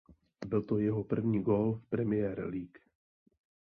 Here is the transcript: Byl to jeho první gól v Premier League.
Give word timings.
Byl 0.45 0.61
to 0.61 0.77
jeho 0.77 1.03
první 1.03 1.41
gól 1.43 1.73
v 1.75 1.85
Premier 1.85 2.45
League. 2.45 2.79